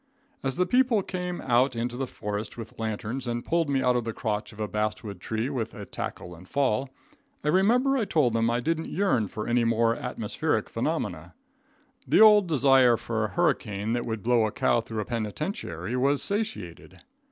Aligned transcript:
As 0.41 0.57
the 0.57 0.65
people 0.65 1.03
came 1.03 1.41
out 1.41 1.75
into 1.75 1.95
the 1.95 2.07
forest 2.07 2.57
with 2.57 2.79
lanterns 2.79 3.27
and 3.27 3.45
pulled 3.45 3.69
me 3.69 3.83
out 3.83 3.95
of 3.95 4.03
the 4.03 4.13
crotch 4.13 4.51
of 4.51 4.59
a 4.59 4.67
basswood 4.67 5.19
tree 5.21 5.47
with 5.47 5.75
a 5.75 5.85
"tackle 5.85 6.33
and 6.33 6.49
fall," 6.49 6.89
I 7.43 7.49
remember 7.49 7.95
I 7.95 8.05
told 8.05 8.33
them 8.33 8.49
I 8.49 8.61
didn't 8.61 8.87
yearn 8.89 9.27
for 9.27 9.47
any 9.47 9.63
more 9.63 9.95
atmospheric 9.95 10.71
phenomena. 10.71 11.35
The 12.07 12.19
old 12.19 12.47
desire 12.47 12.97
for 12.97 13.25
a 13.25 13.31
hurricane 13.33 13.93
that 13.93 14.07
would 14.07 14.23
blow 14.23 14.47
a 14.47 14.51
cow 14.51 14.81
through 14.81 15.01
a 15.01 15.05
penitentiary 15.05 15.95
was 15.95 16.23
satiated. 16.23 17.01